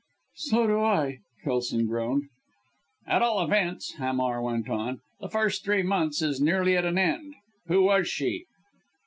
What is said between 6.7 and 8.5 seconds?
at an end. Who was she?"